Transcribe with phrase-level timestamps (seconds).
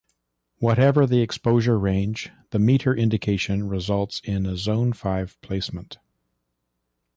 [0.57, 5.99] Whatever the exposure range, the meter indication results in a Zone Five placement.